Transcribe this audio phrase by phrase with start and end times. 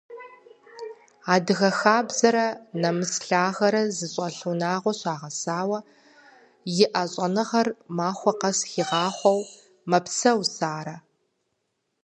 [1.33, 2.47] Адыгэ хабзэрэ
[2.81, 5.79] нэмыс лъагэрэ зыщӏэлъ унагъуэ щагъэсауэ,
[6.83, 9.41] иӏэ щӏэныгъэр махуэ къэс хигъахъуэу
[9.89, 10.95] мэпсэу Сарэ.